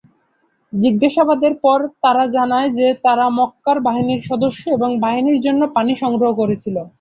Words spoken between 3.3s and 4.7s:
মক্কার বাহিনীর সদস্য